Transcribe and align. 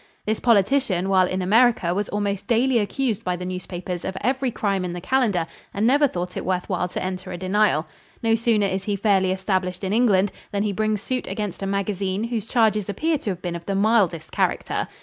This 0.25 0.39
politician 0.39 1.09
while 1.09 1.27
in 1.27 1.43
America 1.43 1.93
was 1.93 2.09
almost 2.09 2.47
daily 2.47 2.79
accused 2.79 3.23
by 3.23 3.35
the 3.35 3.45
newspapers 3.45 4.03
of 4.03 4.17
every 4.21 4.49
crime 4.49 4.83
in 4.83 4.93
the 4.93 4.99
calendar 4.99 5.45
and 5.75 5.85
never 5.85 6.07
thought 6.07 6.35
it 6.35 6.43
worth 6.43 6.67
while 6.67 6.87
to 6.87 7.03
enter 7.03 7.31
a 7.31 7.37
denial. 7.37 7.85
No 8.23 8.33
sooner 8.33 8.65
is 8.65 8.85
he 8.85 8.95
fairly 8.95 9.31
established 9.31 9.83
in 9.83 9.93
England 9.93 10.31
than 10.51 10.63
he 10.63 10.73
brings 10.73 11.03
suit 11.03 11.27
against 11.27 11.61
a 11.61 11.67
magazine 11.67 12.23
whose 12.23 12.47
charges 12.47 12.89
appear 12.89 13.19
to 13.19 13.29
have 13.29 13.43
been 13.43 13.55
of 13.55 13.67
the 13.67 13.75
mildest 13.75 14.31
character. 14.31 14.87